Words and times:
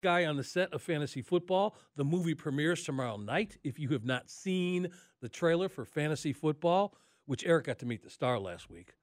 guy 0.00 0.24
on 0.24 0.36
the 0.36 0.44
set 0.44 0.72
of 0.72 0.82
fantasy 0.82 1.22
football. 1.22 1.76
The 1.96 2.04
movie 2.04 2.34
premieres 2.34 2.82
tomorrow 2.82 3.16
night. 3.16 3.56
If 3.64 3.78
you 3.78 3.88
have 3.90 4.04
not 4.04 4.30
seen 4.30 4.88
the 5.20 5.28
trailer 5.28 5.68
for 5.68 5.84
fantasy 5.84 6.32
football, 6.32 6.94
which 7.26 7.44
Eric 7.46 7.66
got 7.66 7.78
to 7.80 7.86
meet 7.86 8.02
the 8.02 8.10
star 8.10 8.38
last 8.38 8.70
week. 8.70 8.94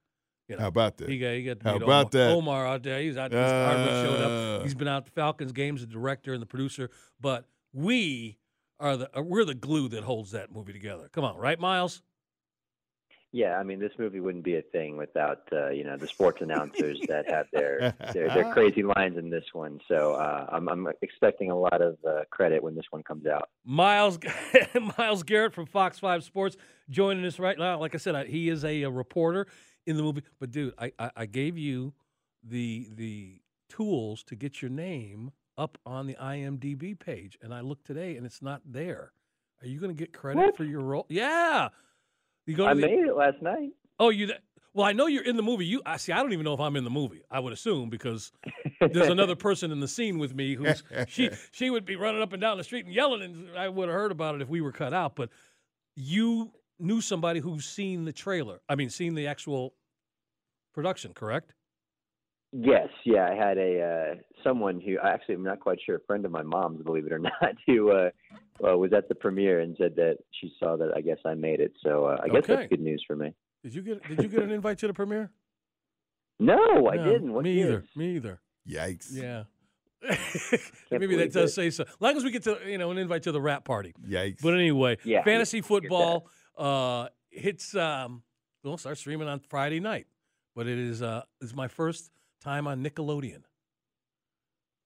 You 0.47 0.55
know, 0.55 0.62
How 0.62 0.68
about 0.68 0.97
that? 0.97 1.10
He 1.10 1.20
got, 1.20 1.31
he 1.33 1.44
got 1.44 1.57
How 1.62 1.73
meet 1.73 1.83
about 1.83 2.15
Omar, 2.15 2.25
that? 2.28 2.31
Omar 2.31 2.68
out 2.68 2.83
there. 2.83 3.02
He's 3.02 3.18
out. 3.18 3.31
He's 3.31 3.39
uh, 3.39 4.05
showed 4.05 4.21
up. 4.21 4.63
He's 4.63 4.75
been 4.75 4.88
out 4.88 5.05
the 5.05 5.12
Falcons 5.12 5.52
games, 5.52 5.81
the 5.81 5.88
director 5.88 6.33
and 6.33 6.41
the 6.41 6.46
producer. 6.46 6.89
But 7.20 7.45
we 7.73 8.38
are 8.79 8.95
the 8.95 9.18
uh, 9.18 9.21
we're 9.21 9.43
the 9.45 9.55
glue 9.55 9.89
that 9.89 10.04
holds 10.04 10.32
that 10.32 10.52
movie 10.54 10.73
together. 10.73 11.09
Come 11.11 11.25
on, 11.25 11.38
right, 11.38 11.59
Miles? 11.59 12.02
Yeah, 13.34 13.57
I 13.57 13.64
mean, 13.64 13.80
this 13.80 13.91
movie 14.00 14.21
wouldn't 14.21 14.46
be 14.46 14.55
a 14.55 14.62
thing 14.62 14.96
without 14.96 15.41
uh, 15.52 15.70
you 15.70 15.84
know 15.84 15.98
the 15.98 16.07
sports 16.07 16.41
announcers 16.41 17.00
that 17.10 17.30
have 17.30 17.48
their, 17.52 17.93
their 18.14 18.30
their 18.30 18.54
crazy 18.54 18.84
lines 18.84 19.18
in 19.18 19.30
this 19.30 19.43
one. 19.52 19.82
So 19.88 20.14
uh, 20.14 20.48
I'm 20.50 20.70
I'm 20.70 20.88
expecting 21.02 21.52
a 21.52 21.57
lot 21.57 21.82
of 21.82 21.98
uh, 22.07 22.21
credit 22.29 22.64
when 22.64 22.75
this 22.75 22.86
one 22.89 23.04
comes 23.04 23.25
out. 23.25 23.50
Miles 23.65 24.18
Miles 24.98 25.24
Garrett 25.24 25.54
from 25.54 25.65
Fox 25.65 26.00
Five 26.00 26.24
Sports 26.24 26.56
joining 26.89 27.25
us 27.25 27.37
right 27.37 27.57
now. 27.57 27.79
Like 27.79 27.96
I 27.96 27.98
said, 27.98 28.15
I, 28.15 28.25
he 28.25 28.48
is 28.50 28.64
a, 28.64 28.84
a 28.84 28.89
reporter 28.89 29.48
in 29.86 29.98
the 29.98 30.04
movie. 30.04 30.23
But 30.39 30.51
dude, 30.51 30.73
I, 30.78 30.93
I, 30.98 31.12
I 31.18 31.25
gave 31.25 31.57
you 31.57 31.93
the 32.44 32.88
the 32.94 33.42
tools 33.67 34.23
to 34.23 34.36
get 34.36 34.62
your 34.62 34.72
name 34.72 35.31
up 35.58 35.78
on 35.86 36.08
the 36.08 36.16
IMDb 36.16 36.98
page, 36.98 37.38
and 37.42 37.53
I 37.53 37.59
looked 37.59 37.86
today, 37.86 38.16
and 38.16 38.25
it's 38.25 38.42
not 38.42 38.62
there. 38.66 39.12
Are 39.62 39.67
you 39.67 39.80
going 39.80 39.94
to 39.94 39.98
get 40.00 40.14
credit 40.14 40.39
What? 40.39 40.58
for 40.58 40.64
your 40.64 40.81
role? 40.81 41.08
Yeah. 41.09 41.70
You 42.47 42.56
go 42.56 42.66
I 42.66 42.73
the- 42.73 42.81
made 42.81 43.00
it 43.06 43.16
last 43.16 43.42
night. 43.42 43.69
Oh, 44.00 44.09
you. 44.09 44.31
Well, 44.73 44.86
I 44.86 44.94
know 44.94 45.08
you're 45.08 45.23
in 45.23 45.38
the 45.38 45.44
movie. 45.44 45.66
You, 45.66 45.81
I 45.86 45.97
see. 45.97 46.11
I 46.11 46.17
don't 46.17 46.33
even 46.33 46.44
know 46.44 46.53
if 46.53 46.59
I'm 46.59 46.75
in 46.75 46.83
the 46.83 46.89
movie. 46.92 47.23
I 47.31 47.39
would 47.39 47.52
assume 47.52 47.89
because 47.89 48.31
there's 48.80 49.09
another 49.09 49.36
person 49.47 49.72
in 49.72 49.80
the 49.80 49.88
scene 49.88 50.20
with 50.20 50.36
me 50.36 50.53
who's 50.56 50.83
she. 51.08 51.31
She 51.52 51.70
would 51.72 51.83
be 51.83 51.95
running 51.95 52.22
up 52.22 52.31
and 52.31 52.39
down 52.42 52.58
the 52.58 52.64
street 52.64 52.86
and 52.86 52.94
yelling, 52.94 53.22
and 53.23 53.58
I 53.58 53.70
would 53.70 53.89
have 53.89 53.95
heard 53.95 54.11
about 54.11 54.36
it 54.36 54.42
if 54.42 54.50
we 54.50 54.61
were 54.61 54.72
cut 54.72 54.94
out. 54.94 55.16
But 55.16 55.30
you 55.95 56.52
knew 56.80 57.02
somebody 57.02 57.40
who's 57.40 57.66
seen 57.66 58.06
the 58.06 58.14
trailer. 58.14 58.62
I 58.70 58.75
mean, 58.75 58.92
seen 58.92 59.16
the 59.16 59.25
actual 59.25 59.73
production, 60.73 61.14
correct? 61.16 61.53
Yes, 62.53 62.88
yeah, 63.03 63.28
I 63.30 63.36
had 63.36 63.58
a 63.58 63.81
uh, 63.81 64.16
someone 64.44 64.80
who 64.80 64.98
I 65.00 65.09
actually 65.09 65.36
I'm 65.36 65.44
not 65.44 65.59
quite 65.59 65.80
sure, 65.84 65.95
a 65.95 66.00
friend 66.02 66.23
of 66.23 66.31
my 66.31 66.44
mom's, 66.44 66.84
believe 66.84 67.06
it 67.08 67.12
or 67.12 67.20
not, 67.20 67.34
who 67.66 67.92
uh, 67.92 68.12
uh, 68.66 68.77
was 68.77 68.94
at 68.94 69.09
the 69.09 69.16
premiere 69.16 69.59
and 69.59 69.75
said 69.77 69.95
that 69.97 70.17
she 70.39 70.52
saw 70.59 70.75
that 70.77 70.91
I 70.95 71.02
guess 71.02 71.17
I 71.25 71.33
made 71.33 71.59
it. 71.59 71.73
So 71.83 72.05
uh, 72.05 72.17
I 72.23 72.27
guess 72.27 72.44
Okay. 72.44 72.55
that's 72.55 72.69
good 72.69 72.80
news 72.81 73.03
for 73.05 73.16
me. 73.16 73.33
Did 73.63 73.73
you 73.75 73.81
get 73.81 74.08
Did 74.08 74.22
you 74.23 74.30
get 74.30 74.44
an 74.44 74.52
invite 74.52 74.77
to 74.80 74.88
the 74.88 74.94
premiere? 74.94 75.31
No, 76.39 76.88
I 76.88 76.97
didn't. 76.97 77.33
What 77.33 77.44
me 77.45 77.61
either. 77.63 77.83
Me 77.95 78.16
either. 78.17 78.39
Yikes. 78.69 79.08
Yeah. 79.11 79.45
Maybe 80.91 81.16
that 81.17 81.33
does 81.33 81.50
it. 81.50 81.53
say 81.53 81.69
so. 81.72 81.83
As 81.83 81.89
long 82.00 82.16
as 82.16 82.23
we 82.23 82.30
get 82.30 82.44
to 82.44 82.59
you 82.66 82.78
know 82.78 82.91
an 82.91 83.00
invite 83.00 83.23
to 83.23 83.31
the 83.31 83.41
wrap 83.41 83.66
party. 83.66 83.95
Yikes. 84.08 84.41
But 84.44 84.53
anyway, 84.53 84.97
Yeah, 85.03 85.23
fantasy 85.23 85.61
football 85.61 86.30
uh, 86.55 87.08
hits. 87.31 87.73
Um, 87.75 88.22
we'll 88.63 88.78
start 88.78 89.00
streaming 89.00 89.28
on 89.28 89.39
Friday 89.39 89.80
night, 89.80 90.05
but 90.55 90.67
it 90.67 90.78
is 90.78 91.02
uh, 91.02 91.23
is 91.41 91.55
my 91.55 91.67
first 91.67 92.11
time 92.39 92.67
on 92.67 92.83
Nickelodeon. 92.83 93.41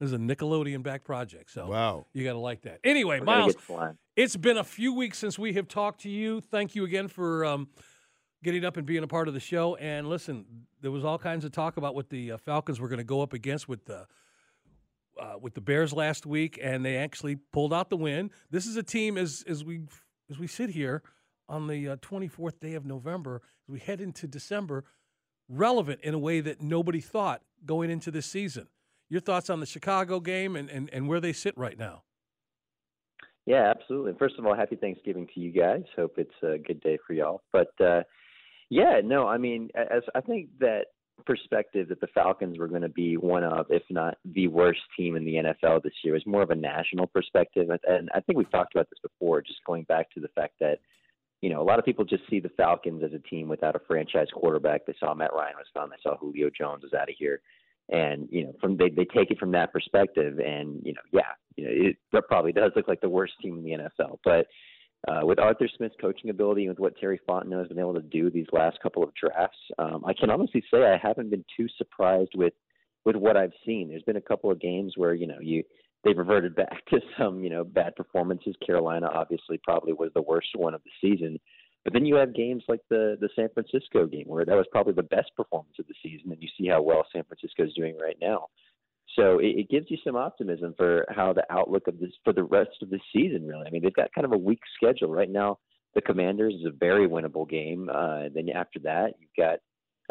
This 0.01 0.07
is 0.07 0.13
a 0.13 0.17
Nickelodeon 0.17 0.81
back 0.81 1.03
project, 1.03 1.51
so 1.51 1.67
wow. 1.67 2.07
you 2.11 2.23
got 2.23 2.33
to 2.33 2.39
like 2.39 2.63
that. 2.63 2.79
Anyway, 2.83 3.19
We're 3.19 3.25
Miles, 3.25 3.53
it's 4.15 4.35
been 4.35 4.57
a 4.57 4.63
few 4.63 4.95
weeks 4.95 5.19
since 5.19 5.37
we 5.37 5.53
have 5.53 5.67
talked 5.67 6.01
to 6.01 6.09
you. 6.09 6.41
Thank 6.41 6.73
you 6.73 6.85
again 6.85 7.07
for 7.07 7.45
um, 7.45 7.67
getting 8.43 8.65
up 8.65 8.77
and 8.77 8.87
being 8.87 9.03
a 9.03 9.07
part 9.07 9.27
of 9.27 9.35
the 9.35 9.39
show. 9.39 9.75
And 9.75 10.09
listen, 10.09 10.65
there 10.81 10.89
was 10.89 11.05
all 11.05 11.19
kinds 11.19 11.45
of 11.45 11.51
talk 11.51 11.77
about 11.77 11.93
what 11.93 12.09
the 12.09 12.31
uh, 12.31 12.37
Falcons 12.37 12.79
were 12.79 12.87
going 12.87 12.97
to 12.97 13.03
go 13.03 13.21
up 13.21 13.33
against 13.33 13.69
with 13.69 13.85
the 13.85 14.07
uh, 15.19 15.35
with 15.39 15.53
the 15.53 15.61
Bears 15.61 15.93
last 15.93 16.25
week, 16.25 16.57
and 16.59 16.83
they 16.83 16.97
actually 16.97 17.35
pulled 17.35 17.71
out 17.71 17.91
the 17.91 17.97
win. 17.97 18.31
This 18.49 18.65
is 18.65 18.77
a 18.77 18.83
team 18.83 19.19
as 19.19 19.43
as 19.47 19.63
we 19.63 19.81
as 20.31 20.39
we 20.39 20.47
sit 20.47 20.71
here 20.71 21.03
on 21.47 21.67
the 21.67 21.95
twenty 22.01 22.27
fourth 22.27 22.59
day 22.59 22.73
of 22.73 22.87
November, 22.87 23.43
as 23.67 23.71
we 23.71 23.77
head 23.77 24.01
into 24.01 24.25
December, 24.25 24.83
relevant 25.47 25.99
in 26.01 26.15
a 26.15 26.19
way 26.19 26.41
that 26.41 26.59
nobody 26.59 27.01
thought 27.01 27.43
going 27.67 27.91
into 27.91 28.09
this 28.09 28.25
season. 28.25 28.67
Your 29.11 29.19
thoughts 29.19 29.49
on 29.49 29.59
the 29.59 29.65
Chicago 29.65 30.21
game 30.21 30.55
and, 30.55 30.69
and, 30.69 30.89
and 30.93 31.05
where 31.05 31.19
they 31.19 31.33
sit 31.33 31.57
right 31.57 31.77
now? 31.77 32.03
Yeah, 33.45 33.73
absolutely. 33.75 34.13
First 34.17 34.35
of 34.39 34.45
all, 34.45 34.55
happy 34.55 34.77
Thanksgiving 34.77 35.27
to 35.33 35.41
you 35.41 35.51
guys. 35.51 35.83
Hope 35.97 36.13
it's 36.15 36.31
a 36.41 36.57
good 36.57 36.79
day 36.79 36.97
for 37.05 37.11
y'all. 37.11 37.41
But 37.51 37.73
uh, 37.83 38.03
yeah, 38.69 39.01
no, 39.03 39.27
I 39.27 39.37
mean, 39.37 39.67
as 39.75 40.03
I 40.15 40.21
think 40.21 40.47
that 40.59 40.85
perspective 41.25 41.89
that 41.89 41.99
the 41.99 42.07
Falcons 42.13 42.57
were 42.57 42.69
going 42.69 42.83
to 42.83 42.89
be 42.89 43.17
one 43.17 43.43
of, 43.43 43.65
if 43.69 43.83
not 43.89 44.17
the 44.23 44.47
worst 44.47 44.79
team 44.95 45.17
in 45.17 45.25
the 45.25 45.35
NFL 45.35 45.83
this 45.83 45.91
year, 46.05 46.15
is 46.15 46.23
more 46.25 46.41
of 46.41 46.51
a 46.51 46.55
national 46.55 47.07
perspective. 47.07 47.67
And- 47.85 48.09
I 48.15 48.21
think 48.21 48.37
we've 48.37 48.49
talked 48.49 48.73
about 48.73 48.89
this 48.89 48.99
before, 49.03 49.41
just 49.41 49.59
going 49.65 49.83
back 49.83 50.09
to 50.11 50.21
the 50.21 50.29
fact 50.29 50.53
that 50.61 50.79
you 51.41 51.49
know, 51.49 51.61
a 51.61 51.65
lot 51.65 51.79
of 51.79 51.85
people 51.85 52.05
just 52.05 52.23
see 52.29 52.39
the 52.39 52.51
Falcons 52.55 53.03
as 53.03 53.13
a 53.13 53.19
team 53.27 53.49
without 53.49 53.75
a 53.75 53.81
franchise 53.87 54.27
quarterback. 54.33 54.85
They 54.85 54.93
saw 54.99 55.13
Matt 55.15 55.33
Ryan 55.33 55.55
was 55.57 55.65
gone. 55.73 55.89
They 55.89 55.95
saw 56.01 56.15
Julio 56.15 56.51
Jones 56.55 56.83
was 56.83 56.93
out 56.93 57.09
of 57.09 57.15
here, 57.17 57.41
and 57.91 58.27
you 58.31 58.45
know, 58.45 58.53
from 58.59 58.77
they 58.77 58.89
they 58.89 59.05
take 59.05 59.31
it 59.31 59.39
from 59.39 59.51
that 59.51 59.71
perspective. 59.71 60.39
And 60.39 60.81
you 60.83 60.93
know, 60.93 61.01
yeah, 61.11 61.33
you 61.55 61.65
know, 61.65 61.89
it, 61.89 61.97
that 62.13 62.27
probably 62.27 62.51
does 62.51 62.71
look 62.75 62.87
like 62.87 63.01
the 63.01 63.09
worst 63.09 63.33
team 63.41 63.57
in 63.57 63.63
the 63.63 63.71
NFL. 64.03 64.19
But 64.23 64.47
uh, 65.07 65.25
with 65.25 65.39
Arthur 65.39 65.67
Smith's 65.77 65.95
coaching 65.99 66.29
ability 66.29 66.63
and 66.63 66.69
with 66.69 66.79
what 66.79 66.97
Terry 66.97 67.19
Fontenot 67.27 67.59
has 67.59 67.67
been 67.67 67.79
able 67.79 67.95
to 67.95 68.01
do 68.01 68.29
these 68.29 68.45
last 68.51 68.79
couple 68.81 69.03
of 69.03 69.09
drafts, 69.15 69.57
um, 69.79 70.03
I 70.05 70.13
can 70.13 70.29
honestly 70.29 70.63
say 70.71 70.83
I 70.83 70.97
haven't 71.01 71.29
been 71.29 71.45
too 71.57 71.67
surprised 71.77 72.31
with 72.35 72.53
with 73.03 73.15
what 73.15 73.35
I've 73.35 73.53
seen. 73.65 73.89
There's 73.89 74.03
been 74.03 74.17
a 74.17 74.21
couple 74.21 74.51
of 74.51 74.59
games 74.59 74.93
where 74.95 75.13
you 75.13 75.27
know 75.27 75.39
you 75.41 75.63
they've 76.03 76.17
reverted 76.17 76.55
back 76.55 76.85
to 76.89 76.99
some, 77.17 77.43
you 77.43 77.49
know, 77.49 77.63
bad 77.63 77.95
performances. 77.95 78.55
Carolina 78.65 79.07
obviously 79.13 79.59
probably 79.63 79.93
was 79.93 80.11
the 80.13 80.21
worst 80.21 80.49
one 80.55 80.73
of 80.73 80.81
the 80.83 80.91
season. 81.01 81.39
But 81.83 81.93
then 81.93 82.05
you 82.05 82.15
have 82.15 82.35
games 82.35 82.63
like 82.67 82.81
the 82.89 83.17
the 83.19 83.29
San 83.35 83.49
Francisco 83.53 84.05
game 84.05 84.25
where 84.27 84.45
that 84.45 84.55
was 84.55 84.67
probably 84.71 84.93
the 84.93 85.03
best 85.03 85.31
performance 85.35 85.75
of 85.79 85.87
the 85.87 85.95
season, 86.03 86.31
and 86.31 86.41
you 86.41 86.49
see 86.57 86.67
how 86.67 86.81
well 86.81 87.05
San 87.11 87.23
Francisco 87.23 87.63
is 87.63 87.73
doing 87.73 87.97
right 87.97 88.17
now. 88.21 88.47
So 89.15 89.39
it, 89.39 89.57
it 89.57 89.69
gives 89.69 89.87
you 89.89 89.97
some 90.03 90.15
optimism 90.15 90.73
for 90.77 91.05
how 91.09 91.33
the 91.33 91.45
outlook 91.49 91.87
of 91.87 91.99
this 91.99 92.11
for 92.23 92.33
the 92.33 92.43
rest 92.43 92.81
of 92.81 92.89
the 92.89 92.99
season. 93.13 93.47
Really, 93.47 93.65
I 93.67 93.69
mean, 93.71 93.81
they've 93.81 93.93
got 93.93 94.13
kind 94.13 94.25
of 94.25 94.33
a 94.33 94.37
weak 94.37 94.61
schedule 94.75 95.09
right 95.09 95.29
now. 95.29 95.57
The 95.95 96.01
Commanders 96.01 96.53
is 96.53 96.65
a 96.65 96.71
very 96.71 97.07
winnable 97.07 97.49
game. 97.49 97.89
Uh, 97.93 98.29
then 98.33 98.49
after 98.49 98.79
that, 98.83 99.15
you've 99.19 99.35
got 99.37 99.59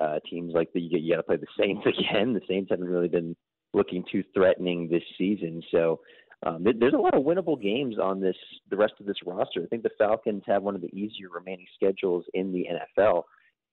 uh, 0.02 0.18
teams 0.28 0.52
like 0.54 0.72
the 0.72 0.80
you, 0.80 0.98
you 0.98 1.12
got 1.14 1.18
to 1.18 1.22
play 1.22 1.36
the 1.36 1.46
Saints 1.58 1.82
again. 1.86 2.34
The 2.34 2.40
Saints 2.48 2.70
haven't 2.70 2.88
really 2.88 3.08
been 3.08 3.36
looking 3.72 4.04
too 4.10 4.24
threatening 4.34 4.88
this 4.88 5.02
season. 5.16 5.62
So 5.70 6.00
um, 6.44 6.62
there- 6.64 6.72
there's 6.72 6.94
a 6.94 6.98
lot 6.98 7.14
of 7.14 7.24
winnable 7.24 7.60
games 7.60 7.98
on 7.98 8.20
this 8.20 8.36
the 8.68 8.76
rest 8.76 8.94
of 9.00 9.06
this 9.06 9.22
roster. 9.24 9.62
I 9.62 9.66
think 9.66 9.82
the 9.82 9.90
Falcons 9.90 10.42
have 10.46 10.62
one 10.62 10.74
of 10.74 10.80
the 10.80 10.94
easier 10.98 11.28
remaining 11.28 11.66
schedules 11.74 12.24
in 12.34 12.52
the 12.52 12.66
NFL, 12.68 13.24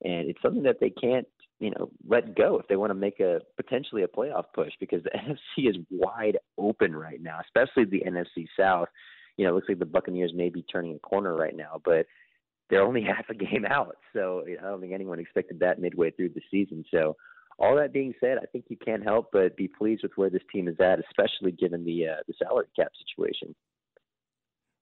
and 0.03 0.29
it's 0.29 0.41
something 0.41 0.63
that 0.63 0.79
they 0.79 0.89
can't 0.89 1.27
you 1.59 1.71
know 1.71 1.89
let 2.07 2.35
go 2.35 2.59
if 2.59 2.67
they 2.67 2.75
want 2.75 2.91
to 2.91 2.95
make 2.95 3.19
a 3.19 3.41
potentially 3.55 4.03
a 4.03 4.07
playoff 4.07 4.45
push 4.53 4.73
because 4.79 5.03
the 5.03 5.09
NFC 5.15 5.69
is 5.69 5.77
wide 5.89 6.37
open 6.57 6.95
right 6.95 7.21
now, 7.21 7.39
especially 7.41 7.85
the 7.85 8.03
NFC 8.05 8.47
South. 8.57 8.89
You 9.37 9.45
know, 9.45 9.51
it 9.51 9.55
looks 9.55 9.69
like 9.69 9.79
the 9.79 9.85
Buccaneers 9.85 10.33
may 10.33 10.49
be 10.49 10.63
turning 10.63 10.95
a 10.95 10.99
corner 10.99 11.35
right 11.35 11.55
now, 11.55 11.79
but 11.85 12.07
they're 12.69 12.83
only 12.83 13.01
half 13.03 13.29
a 13.29 13.33
game 13.33 13.65
out. 13.65 13.97
So 14.13 14.43
I 14.47 14.61
don't 14.61 14.81
think 14.81 14.93
anyone 14.93 15.19
expected 15.19 15.59
that 15.59 15.79
midway 15.79 16.11
through 16.11 16.29
the 16.29 16.41
season. 16.51 16.83
So 16.91 17.15
all 17.59 17.75
that 17.75 17.93
being 17.93 18.13
said, 18.19 18.37
I 18.41 18.45
think 18.45 18.65
you 18.69 18.77
can't 18.77 19.03
help 19.03 19.29
but 19.31 19.57
be 19.57 19.67
pleased 19.67 20.03
with 20.03 20.11
where 20.15 20.29
this 20.29 20.43
team 20.53 20.67
is 20.67 20.75
at, 20.79 20.99
especially 20.99 21.51
given 21.51 21.83
the 21.83 22.07
uh, 22.07 22.21
the 22.27 22.33
salary 22.37 22.67
cap 22.75 22.91
situation. 23.07 23.55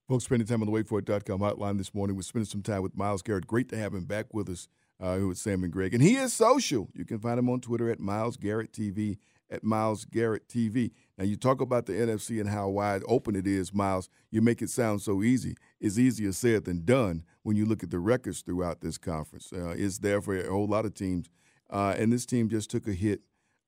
Folks, 0.07 0.25
spending 0.25 0.47
time 0.47 0.61
on 0.61 0.71
the 0.71 0.83
waitforit.com 0.83 1.39
hotline 1.39 1.77
this 1.79 1.93
morning. 1.93 2.15
We're 2.15 2.21
spending 2.21 2.45
some 2.45 2.61
time 2.61 2.83
with 2.83 2.95
Miles 2.95 3.23
Garrett. 3.23 3.47
Great 3.47 3.69
to 3.69 3.77
have 3.77 3.93
him 3.93 4.05
back 4.05 4.33
with 4.33 4.49
us 4.49 4.67
uh, 4.99 5.15
here 5.15 5.27
with 5.27 5.39
Sam 5.39 5.63
and 5.63 5.73
Greg. 5.73 5.95
And 5.95 6.03
he 6.03 6.15
is 6.15 6.31
social. 6.31 6.89
You 6.93 7.05
can 7.05 7.17
find 7.17 7.39
him 7.39 7.49
on 7.49 7.59
Twitter 7.59 7.89
at 7.89 7.99
Miles 7.99 8.37
Garrett 8.37 8.71
TV, 8.71 9.17
at 9.49 9.63
Miles 9.63 10.05
Garrett 10.05 10.47
TV. 10.47 10.91
Now, 11.17 11.23
you 11.23 11.35
talk 11.35 11.59
about 11.59 11.87
the 11.87 11.93
NFC 11.93 12.39
and 12.39 12.49
how 12.49 12.69
wide 12.69 13.01
open 13.07 13.35
it 13.35 13.47
is, 13.47 13.73
Miles. 13.73 14.09
You 14.29 14.41
make 14.41 14.61
it 14.61 14.69
sound 14.69 15.01
so 15.01 15.23
easy. 15.23 15.55
It's 15.79 15.97
easier 15.97 16.31
said 16.33 16.65
than 16.65 16.85
done 16.85 17.23
when 17.41 17.55
you 17.55 17.65
look 17.65 17.81
at 17.81 17.89
the 17.89 17.99
records 17.99 18.41
throughout 18.41 18.81
this 18.81 18.99
conference. 18.99 19.51
Uh, 19.51 19.73
it's 19.75 19.97
there 19.99 20.21
for 20.21 20.37
a 20.37 20.49
whole 20.49 20.67
lot 20.67 20.85
of 20.85 20.93
teams. 20.93 21.29
Uh, 21.69 21.95
and 21.97 22.11
this 22.11 22.25
team 22.25 22.49
just 22.49 22.69
took 22.69 22.87
a 22.87 22.93
hit 22.93 23.21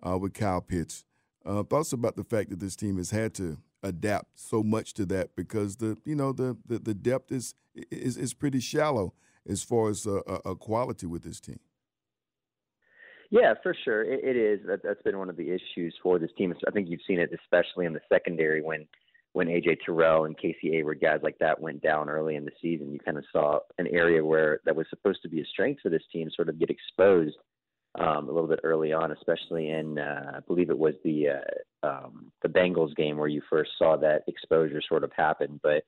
uh, 0.05 0.17
with 0.17 0.33
Kyle 0.33 0.61
Pitts. 0.61 1.05
Uh, 1.45 1.63
thoughts 1.63 1.93
about 1.93 2.15
the 2.15 2.23
fact 2.23 2.49
that 2.49 2.59
this 2.59 2.75
team 2.75 2.97
has 2.97 3.11
had 3.11 3.33
to 3.35 3.57
adapt 3.83 4.39
so 4.39 4.63
much 4.63 4.93
to 4.95 5.05
that 5.05 5.35
because 5.35 5.77
the 5.77 5.97
you 6.03 6.15
know 6.15 6.33
the 6.33 6.57
the, 6.65 6.79
the 6.79 6.93
depth 6.93 7.31
is, 7.31 7.55
is 7.91 8.17
is 8.17 8.33
pretty 8.33 8.59
shallow 8.59 9.13
as 9.47 9.63
far 9.63 9.89
as 9.89 10.05
uh, 10.05 10.21
a, 10.27 10.51
a 10.51 10.55
quality 10.55 11.05
with 11.05 11.23
this 11.23 11.39
team. 11.39 11.59
Yeah, 13.29 13.53
for 13.61 13.75
sure, 13.85 14.03
it, 14.03 14.23
it 14.23 14.37
is. 14.37 14.65
That, 14.67 14.81
that's 14.83 15.01
been 15.01 15.17
one 15.17 15.29
of 15.29 15.37
the 15.37 15.49
issues 15.49 15.95
for 16.01 16.17
this 16.19 16.31
team. 16.37 16.53
I 16.67 16.71
think 16.71 16.89
you've 16.89 17.01
seen 17.07 17.19
it 17.19 17.31
especially 17.43 17.85
in 17.85 17.93
the 17.93 18.01
secondary 18.09 18.61
when 18.61 18.87
when 19.33 19.47
AJ 19.47 19.79
Terrell 19.85 20.25
and 20.25 20.37
Casey 20.37 20.71
Hayward, 20.71 20.99
guys 20.99 21.19
like 21.21 21.37
that, 21.39 21.61
went 21.61 21.81
down 21.83 22.09
early 22.09 22.35
in 22.35 22.45
the 22.45 22.51
season. 22.61 22.91
You 22.91 22.99
kind 22.99 23.17
of 23.17 23.25
saw 23.31 23.59
an 23.77 23.87
area 23.87 24.23
where 24.23 24.61
that 24.65 24.75
was 24.75 24.87
supposed 24.89 25.21
to 25.21 25.29
be 25.29 25.41
a 25.41 25.45
strength 25.45 25.81
for 25.81 25.89
this 25.89 26.01
team 26.11 26.29
sort 26.35 26.49
of 26.49 26.59
get 26.59 26.69
exposed 26.69 27.35
um, 27.95 28.29
a 28.29 28.31
little 28.31 28.47
bit 28.47 28.59
early 28.63 28.93
on, 28.93 29.11
especially 29.11 29.69
in 29.69 29.97
uh, 29.97 30.33
I 30.35 30.39
believe 30.41 30.69
it 30.69 30.77
was 30.77 30.93
the 31.03 31.27
uh, 31.29 31.87
um, 31.87 32.31
the 32.41 32.49
Bengals 32.49 32.95
game 32.95 33.17
where 33.17 33.27
you 33.27 33.41
first 33.49 33.71
saw 33.77 33.97
that 33.97 34.23
exposure 34.27 34.81
sort 34.87 35.03
of 35.03 35.11
happen. 35.15 35.59
But 35.63 35.83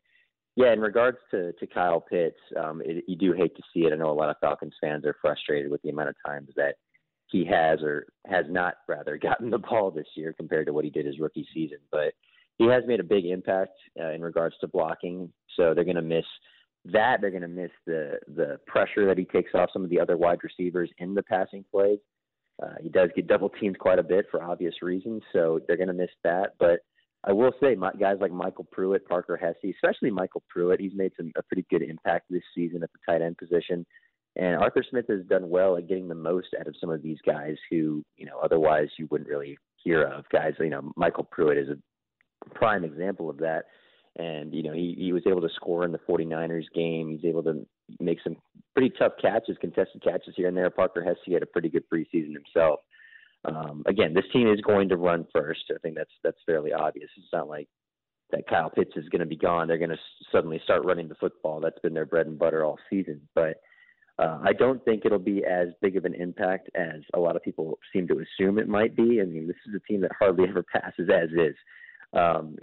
yeah, 0.55 0.73
in 0.73 0.79
regards 0.79 1.17
to 1.31 1.53
to 1.53 1.67
Kyle 1.67 2.01
Pitts, 2.01 2.39
um, 2.61 2.81
it, 2.83 3.03
you 3.07 3.15
do 3.15 3.33
hate 3.33 3.55
to 3.55 3.63
see 3.73 3.81
it. 3.81 3.93
I 3.93 3.95
know 3.95 4.11
a 4.11 4.13
lot 4.13 4.29
of 4.29 4.37
Falcons 4.41 4.73
fans 4.81 5.05
are 5.05 5.15
frustrated 5.21 5.71
with 5.71 5.81
the 5.83 5.89
amount 5.89 6.09
of 6.09 6.15
times 6.25 6.49
that 6.55 6.75
he 7.27 7.45
has 7.45 7.81
or 7.81 8.07
has 8.25 8.45
not 8.49 8.75
rather 8.87 9.17
gotten 9.21 9.49
the 9.49 9.59
ball 9.59 9.91
this 9.91 10.07
year 10.15 10.33
compared 10.33 10.65
to 10.67 10.73
what 10.73 10.85
he 10.85 10.89
did 10.89 11.05
his 11.05 11.19
rookie 11.19 11.47
season. 11.53 11.77
But 11.91 12.13
he 12.57 12.67
has 12.67 12.83
made 12.87 12.99
a 12.99 13.03
big 13.03 13.25
impact 13.25 13.77
uh, 13.99 14.11
in 14.11 14.21
regards 14.21 14.55
to 14.61 14.67
blocking. 14.67 15.31
So 15.55 15.73
they're 15.73 15.85
going 15.85 15.95
to 15.95 16.01
miss 16.01 16.25
that. 16.85 17.21
They're 17.21 17.31
going 17.31 17.41
to 17.41 17.47
miss 17.47 17.71
the 17.85 18.19
the 18.35 18.59
pressure 18.67 19.05
that 19.05 19.17
he 19.17 19.25
takes 19.25 19.51
off 19.53 19.69
some 19.73 19.83
of 19.83 19.89
the 19.89 19.99
other 19.99 20.17
wide 20.17 20.39
receivers 20.43 20.89
in 20.97 21.13
the 21.13 21.23
passing 21.23 21.65
plays. 21.71 21.99
Uh, 22.61 22.75
he 22.81 22.89
does 22.89 23.09
get 23.15 23.27
double 23.27 23.49
teamed 23.49 23.79
quite 23.79 23.99
a 23.99 24.03
bit 24.03 24.25
for 24.29 24.43
obvious 24.43 24.75
reasons, 24.81 25.23
so 25.31 25.61
they're 25.67 25.77
going 25.77 25.87
to 25.87 25.93
miss 25.93 26.09
that. 26.23 26.55
But 26.59 26.79
I 27.23 27.31
will 27.31 27.51
say, 27.61 27.75
my, 27.75 27.91
guys 27.99 28.17
like 28.19 28.31
MyCole 28.31 28.69
Pruitt, 28.71 29.07
Parker 29.07 29.37
Hesse, 29.37 29.73
especially 29.75 30.11
MyCole 30.11 30.43
Pruitt, 30.49 30.79
he's 30.79 30.93
made 30.95 31.11
some 31.17 31.31
a 31.37 31.43
pretty 31.43 31.65
good 31.69 31.81
impact 31.81 32.25
this 32.29 32.43
season 32.55 32.83
at 32.83 32.89
the 32.91 32.99
tight 33.05 33.21
end 33.21 33.37
position. 33.37 33.85
And 34.35 34.55
Arthur 34.57 34.83
Smith 34.89 35.05
has 35.09 35.25
done 35.25 35.49
well 35.49 35.75
at 35.77 35.87
getting 35.87 36.07
the 36.07 36.15
most 36.15 36.47
out 36.59 36.67
of 36.67 36.75
some 36.79 36.89
of 36.89 37.01
these 37.01 37.17
guys 37.25 37.55
who, 37.69 38.03
you 38.15 38.25
know, 38.25 38.39
otherwise 38.41 38.87
you 38.97 39.07
wouldn't 39.09 39.29
really 39.29 39.57
hear 39.75 40.03
of. 40.03 40.23
Guys, 40.29 40.53
you 40.59 40.69
know, 40.69 40.91
MyCole 40.97 41.29
Pruitt 41.29 41.57
is 41.57 41.69
a 41.69 42.49
prime 42.53 42.83
example 42.83 43.29
of 43.29 43.37
that. 43.37 43.65
And, 44.17 44.53
you 44.53 44.63
know, 44.63 44.73
he, 44.73 44.95
he 44.97 45.13
was 45.13 45.23
able 45.27 45.41
to 45.41 45.49
score 45.55 45.85
in 45.85 45.91
the 45.91 45.99
49ers 45.99 46.65
game. 46.75 47.09
He's 47.09 47.29
able 47.29 47.43
to 47.43 47.65
make 47.99 48.19
some 48.23 48.35
pretty 48.73 48.93
tough 48.97 49.13
catches, 49.21 49.57
contested 49.61 50.03
catches 50.03 50.33
here 50.35 50.47
and 50.47 50.57
there. 50.57 50.69
Parker 50.69 51.03
Hesse 51.03 51.31
had 51.31 51.43
a 51.43 51.47
pretty 51.47 51.69
good 51.69 51.83
preseason 51.93 52.33
himself. 52.33 52.79
Um, 53.45 53.83
again, 53.87 54.13
this 54.13 54.25
team 54.33 54.51
is 54.51 54.59
going 54.61 54.89
to 54.89 54.97
run 54.97 55.25
first. 55.33 55.61
I 55.73 55.77
think 55.81 55.95
that's 55.95 56.11
that's 56.23 56.37
fairly 56.45 56.73
obvious. 56.73 57.09
It's 57.15 57.31
not 57.31 57.47
like 57.47 57.69
that 58.31 58.47
Kyle 58.47 58.69
Pitts 58.69 58.91
is 58.95 59.07
going 59.09 59.21
to 59.21 59.25
be 59.25 59.37
gone. 59.37 59.67
They're 59.67 59.77
going 59.77 59.89
to 59.89 59.99
suddenly 60.31 60.59
start 60.63 60.85
running 60.85 61.07
the 61.07 61.15
football. 61.15 61.61
That's 61.61 61.79
been 61.79 61.93
their 61.93 62.05
bread 62.05 62.27
and 62.27 62.37
butter 62.37 62.63
all 62.63 62.77
season. 62.89 63.21
But 63.35 63.61
uh, 64.19 64.39
I 64.43 64.53
don't 64.53 64.83
think 64.83 65.03
it'll 65.05 65.19
be 65.19 65.43
as 65.45 65.69
big 65.81 65.95
of 65.95 66.05
an 66.05 66.13
impact 66.13 66.69
as 66.75 67.01
a 67.13 67.19
lot 67.19 67.35
of 67.35 67.43
people 67.43 67.79
seem 67.93 68.07
to 68.09 68.21
assume 68.21 68.59
it 68.59 68.67
might 68.67 68.95
be. 68.95 69.21
I 69.21 69.25
mean, 69.25 69.47
this 69.47 69.55
is 69.67 69.73
a 69.75 69.91
team 69.91 70.01
that 70.01 70.11
hardly 70.19 70.43
ever 70.49 70.63
passes 70.63 71.09
as 71.09 71.29
is. 71.29 71.55
Um, 72.11 72.55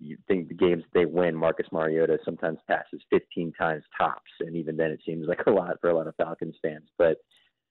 you 0.00 0.16
think 0.26 0.48
the 0.48 0.54
games 0.54 0.82
they 0.92 1.04
win, 1.04 1.36
Marcus 1.36 1.68
Mariota 1.70 2.18
sometimes 2.24 2.58
passes 2.66 3.00
15 3.10 3.52
times 3.52 3.84
tops, 3.96 4.30
and 4.40 4.56
even 4.56 4.76
then 4.76 4.90
it 4.90 5.00
seems 5.06 5.28
like 5.28 5.40
a 5.46 5.50
lot 5.50 5.80
for 5.80 5.90
a 5.90 5.96
lot 5.96 6.08
of 6.08 6.16
Falcons 6.16 6.56
fans. 6.62 6.88
But 6.98 7.18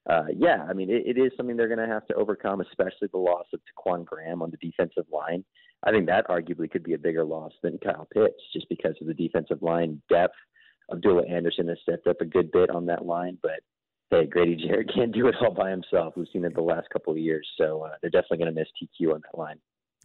uh, 0.09 0.27
yeah, 0.33 0.65
I 0.69 0.73
mean, 0.73 0.89
it, 0.89 1.03
it 1.05 1.19
is 1.19 1.33
something 1.35 1.57
they're 1.57 1.67
going 1.67 1.85
to 1.85 1.93
have 1.93 2.05
to 2.07 2.15
overcome, 2.15 2.61
especially 2.61 3.09
the 3.11 3.17
loss 3.17 3.45
of 3.53 3.59
Ta'Quon 3.65 4.05
Graham 4.05 4.41
on 4.41 4.51
the 4.51 4.57
defensive 4.57 5.05
line. 5.11 5.43
I 5.83 5.91
think 5.91 6.07
that 6.07 6.27
arguably 6.27 6.71
could 6.71 6.83
be 6.83 6.93
a 6.93 6.97
bigger 6.97 7.25
loss 7.25 7.51
than 7.61 7.77
Kyle 7.83 8.07
Pitts, 8.13 8.41
just 8.53 8.69
because 8.69 8.95
of 9.01 9.07
the 9.07 9.13
defensive 9.13 9.61
line 9.61 10.01
depth. 10.09 10.35
Abdullah 10.91 11.27
Anderson 11.27 11.67
has 11.67 11.77
stepped 11.81 12.07
up 12.07 12.21
a 12.21 12.25
good 12.25 12.51
bit 12.51 12.69
on 12.69 12.85
that 12.85 13.05
line, 13.05 13.37
but 13.43 13.59
hey, 14.09 14.25
Grady 14.25 14.55
Jarrett 14.55 14.93
can't 14.93 15.11
do 15.11 15.27
it 15.27 15.35
all 15.41 15.53
by 15.53 15.69
himself. 15.69 16.13
We've 16.15 16.27
seen 16.31 16.45
it 16.45 16.55
the 16.55 16.61
last 16.61 16.89
couple 16.89 17.11
of 17.11 17.19
years, 17.19 17.45
so 17.57 17.83
uh, 17.83 17.95
they're 18.01 18.09
definitely 18.09 18.37
going 18.37 18.53
to 18.53 18.59
miss 18.59 18.69
TQ 18.81 19.13
on 19.13 19.21
that 19.23 19.37
line. 19.37 19.59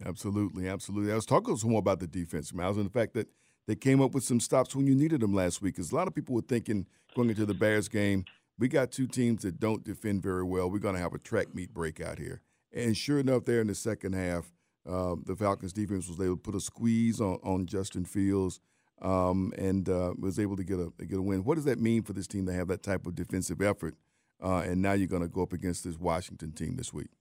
Absolutely, 0.05 0.67
absolutely. 0.67 1.11
I 1.11 1.15
was 1.15 1.25
talking 1.25 1.55
some 1.55 1.71
more 1.71 1.79
about 1.79 1.99
the 1.99 2.07
defense, 2.07 2.53
Miles, 2.53 2.77
and 2.77 2.85
the 2.85 2.91
fact 2.91 3.13
that 3.13 3.27
they 3.67 3.75
came 3.75 4.01
up 4.01 4.13
with 4.13 4.23
some 4.23 4.39
stops 4.39 4.75
when 4.75 4.87
you 4.87 4.95
needed 4.95 5.21
them 5.21 5.33
last 5.33 5.61
week. 5.61 5.75
Because 5.75 5.91
a 5.91 5.95
lot 5.95 6.07
of 6.07 6.15
people 6.15 6.35
were 6.35 6.41
thinking 6.41 6.87
going 7.15 7.29
into 7.29 7.45
the 7.45 7.53
Bears 7.53 7.87
game, 7.87 8.25
we 8.57 8.67
got 8.67 8.91
two 8.91 9.07
teams 9.07 9.43
that 9.43 9.59
don't 9.59 9.83
defend 9.83 10.21
very 10.21 10.43
well. 10.43 10.69
We're 10.69 10.79
going 10.79 10.95
to 10.95 11.01
have 11.01 11.13
a 11.13 11.19
track 11.19 11.53
meet 11.53 11.73
breakout 11.73 12.19
here. 12.19 12.41
And 12.73 12.97
sure 12.97 13.19
enough, 13.19 13.45
there 13.45 13.61
in 13.61 13.67
the 13.67 13.75
second 13.75 14.13
half, 14.13 14.51
uh, 14.87 15.15
the 15.25 15.35
Falcons 15.35 15.73
defense 15.73 16.07
was 16.07 16.19
able 16.19 16.35
to 16.35 16.41
put 16.41 16.55
a 16.55 16.59
squeeze 16.59 17.21
on, 17.21 17.39
on 17.43 17.65
Justin 17.65 18.03
Fields 18.03 18.59
um, 19.01 19.53
and 19.57 19.87
uh, 19.89 20.13
was 20.17 20.39
able 20.39 20.57
to 20.57 20.63
get 20.63 20.79
a 20.79 20.91
get 21.05 21.19
a 21.19 21.21
win. 21.21 21.43
What 21.43 21.55
does 21.55 21.65
that 21.65 21.79
mean 21.79 22.03
for 22.03 22.13
this 22.13 22.27
team 22.27 22.45
to 22.47 22.53
have 22.53 22.67
that 22.67 22.83
type 22.83 23.05
of 23.05 23.15
defensive 23.15 23.61
effort? 23.61 23.95
Uh, 24.43 24.57
and 24.57 24.81
now 24.81 24.91
you're 24.93 25.07
going 25.07 25.21
to 25.21 25.27
go 25.27 25.43
up 25.43 25.53
against 25.53 25.83
this 25.85 25.97
Washington 25.97 26.51
team 26.51 26.75
this 26.75 26.91
week. 26.91 27.11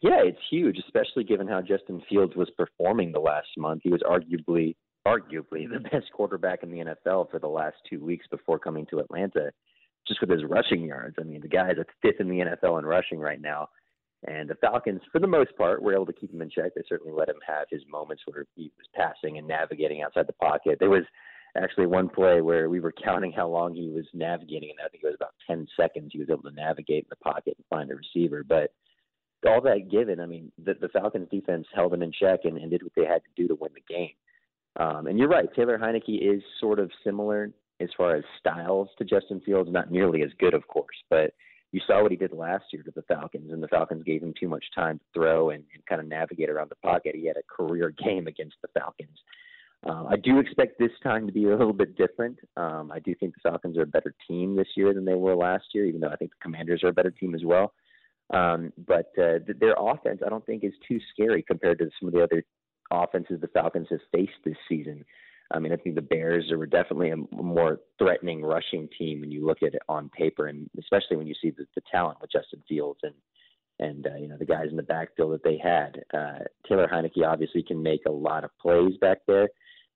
Yeah, 0.00 0.22
it's 0.24 0.38
huge, 0.50 0.78
especially 0.78 1.24
given 1.24 1.48
how 1.48 1.60
Justin 1.60 2.02
Fields 2.08 2.36
was 2.36 2.50
performing 2.56 3.10
the 3.10 3.18
last 3.18 3.48
month. 3.56 3.80
He 3.82 3.90
was 3.90 4.02
arguably 4.02 4.76
arguably 5.06 5.68
the 5.68 5.80
best 5.92 6.12
quarterback 6.12 6.62
in 6.62 6.70
the 6.70 6.78
NFL 6.78 7.30
for 7.30 7.38
the 7.38 7.48
last 7.48 7.76
two 7.88 8.04
weeks 8.04 8.26
before 8.30 8.58
coming 8.58 8.86
to 8.86 9.00
Atlanta, 9.00 9.50
just 10.06 10.20
with 10.20 10.30
his 10.30 10.44
rushing 10.44 10.82
yards. 10.84 11.16
I 11.18 11.24
mean, 11.24 11.40
the 11.40 11.48
guy 11.48 11.70
is 11.70 11.78
fifth 12.02 12.20
in 12.20 12.28
the 12.28 12.40
NFL 12.40 12.78
in 12.78 12.86
rushing 12.86 13.18
right 13.18 13.40
now. 13.40 13.68
And 14.26 14.50
the 14.50 14.56
Falcons, 14.56 15.00
for 15.12 15.20
the 15.20 15.28
most 15.28 15.56
part, 15.56 15.80
were 15.80 15.94
able 15.94 16.06
to 16.06 16.12
keep 16.12 16.32
him 16.32 16.42
in 16.42 16.50
check. 16.50 16.72
They 16.74 16.82
certainly 16.88 17.12
let 17.12 17.28
him 17.28 17.38
have 17.46 17.66
his 17.70 17.82
moments 17.88 18.24
where 18.26 18.46
he 18.56 18.72
was 18.76 18.86
passing 18.94 19.38
and 19.38 19.46
navigating 19.46 20.02
outside 20.02 20.26
the 20.26 20.32
pocket. 20.32 20.78
There 20.80 20.90
was 20.90 21.04
actually 21.56 21.86
one 21.86 22.08
play 22.08 22.40
where 22.40 22.68
we 22.68 22.80
were 22.80 22.92
counting 22.92 23.32
how 23.32 23.48
long 23.48 23.74
he 23.74 23.88
was 23.88 24.06
navigating, 24.12 24.70
and 24.70 24.84
I 24.84 24.88
think 24.88 25.04
it 25.04 25.06
was 25.06 25.16
about 25.16 25.34
10 25.46 25.66
seconds 25.76 26.10
he 26.12 26.18
was 26.18 26.30
able 26.30 26.42
to 26.42 26.50
navigate 26.50 27.04
in 27.04 27.10
the 27.10 27.16
pocket 27.16 27.54
and 27.56 27.66
find 27.70 27.90
a 27.90 27.94
receiver. 27.94 28.44
But 28.46 28.72
all 29.46 29.60
that 29.62 29.90
given, 29.90 30.20
I 30.20 30.26
mean, 30.26 30.50
the, 30.64 30.74
the 30.74 30.88
Falcons 30.88 31.28
defense 31.30 31.66
held 31.74 31.92
them 31.92 32.02
in 32.02 32.12
check 32.12 32.40
and, 32.44 32.58
and 32.58 32.70
did 32.70 32.82
what 32.82 32.92
they 32.96 33.04
had 33.04 33.22
to 33.22 33.30
do 33.36 33.48
to 33.48 33.54
win 33.54 33.70
the 33.74 33.94
game. 33.94 34.10
Um, 34.78 35.06
and 35.06 35.18
you're 35.18 35.28
right, 35.28 35.48
Taylor 35.54 35.78
Heinicke 35.78 36.20
is 36.20 36.42
sort 36.60 36.78
of 36.78 36.90
similar 37.04 37.50
as 37.80 37.88
far 37.96 38.16
as 38.16 38.24
styles 38.38 38.88
to 38.98 39.04
Justin 39.04 39.40
Fields, 39.40 39.70
not 39.72 39.90
nearly 39.90 40.22
as 40.22 40.30
good, 40.38 40.54
of 40.54 40.66
course, 40.66 40.96
but 41.10 41.32
you 41.72 41.80
saw 41.86 42.02
what 42.02 42.10
he 42.10 42.16
did 42.16 42.32
last 42.32 42.64
year 42.72 42.82
to 42.82 42.90
the 42.94 43.02
Falcons, 43.02 43.52
and 43.52 43.62
the 43.62 43.68
Falcons 43.68 44.02
gave 44.02 44.22
him 44.22 44.34
too 44.38 44.48
much 44.48 44.64
time 44.74 44.98
to 44.98 45.04
throw 45.14 45.50
and, 45.50 45.64
and 45.74 45.84
kind 45.86 46.00
of 46.00 46.08
navigate 46.08 46.48
around 46.48 46.70
the 46.70 46.76
pocket. 46.76 47.14
He 47.14 47.26
had 47.26 47.36
a 47.36 47.42
career 47.48 47.92
game 48.02 48.26
against 48.26 48.56
the 48.62 48.68
Falcons. 48.78 49.18
Uh, 49.86 50.04
I 50.08 50.16
do 50.16 50.40
expect 50.40 50.78
this 50.78 50.90
time 51.02 51.26
to 51.26 51.32
be 51.32 51.44
a 51.44 51.50
little 51.50 51.72
bit 51.72 51.96
different. 51.96 52.38
Um, 52.56 52.90
I 52.92 52.98
do 52.98 53.14
think 53.14 53.34
the 53.34 53.48
Falcons 53.48 53.76
are 53.78 53.82
a 53.82 53.86
better 53.86 54.14
team 54.26 54.56
this 54.56 54.68
year 54.76 54.92
than 54.92 55.04
they 55.04 55.14
were 55.14 55.36
last 55.36 55.66
year, 55.72 55.84
even 55.84 56.00
though 56.00 56.08
I 56.08 56.16
think 56.16 56.32
the 56.32 56.42
Commanders 56.42 56.82
are 56.82 56.88
a 56.88 56.92
better 56.92 57.12
team 57.12 57.34
as 57.34 57.44
well. 57.44 57.74
Um, 58.32 58.72
but 58.86 59.10
uh, 59.18 59.38
their 59.60 59.74
offense, 59.78 60.20
I 60.24 60.28
don't 60.28 60.44
think, 60.44 60.64
is 60.64 60.74
too 60.86 61.00
scary 61.12 61.42
compared 61.42 61.78
to 61.78 61.88
some 61.98 62.08
of 62.08 62.14
the 62.14 62.22
other 62.22 62.44
offenses 62.90 63.40
the 63.40 63.48
Falcons 63.48 63.88
have 63.90 64.00
faced 64.12 64.32
this 64.44 64.56
season. 64.68 65.04
I 65.50 65.58
mean, 65.58 65.72
I 65.72 65.76
think 65.76 65.94
the 65.94 66.02
Bears 66.02 66.50
are 66.52 66.66
definitely 66.66 67.10
a 67.10 67.16
more 67.16 67.80
threatening 67.98 68.42
rushing 68.42 68.88
team 68.98 69.20
when 69.20 69.30
you 69.30 69.46
look 69.46 69.62
at 69.62 69.74
it 69.74 69.82
on 69.88 70.10
paper, 70.10 70.48
and 70.48 70.68
especially 70.78 71.16
when 71.16 71.26
you 71.26 71.34
see 71.40 71.50
the, 71.50 71.64
the 71.74 71.80
talent 71.90 72.18
with 72.20 72.30
Justin 72.30 72.62
Fields 72.68 73.00
and 73.02 73.14
and 73.80 74.06
uh, 74.08 74.16
you 74.16 74.28
know 74.28 74.36
the 74.36 74.44
guys 74.44 74.66
in 74.70 74.76
the 74.76 74.82
backfield 74.82 75.32
that 75.32 75.44
they 75.44 75.56
had. 75.56 76.02
Uh, 76.12 76.44
Taylor 76.68 76.88
Heinicke 76.92 77.26
obviously 77.26 77.62
can 77.62 77.82
make 77.82 78.02
a 78.06 78.12
lot 78.12 78.44
of 78.44 78.50
plays 78.58 78.96
back 79.00 79.18
there, 79.26 79.48